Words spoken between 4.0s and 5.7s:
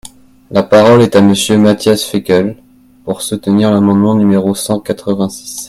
numéro cent quatre-vingt-six.